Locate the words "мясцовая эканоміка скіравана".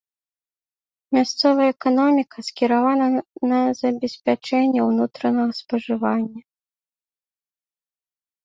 1.17-3.07